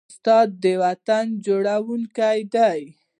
[0.09, 2.81] استاد د وطن جوړوونکی دی.